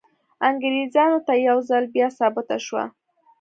[0.49, 2.83] انګریزانو ته یو ځل بیا ثابته شوه.